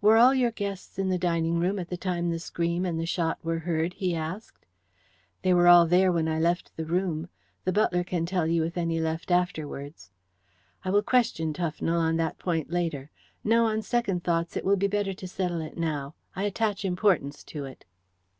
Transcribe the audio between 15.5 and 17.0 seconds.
it now. I attach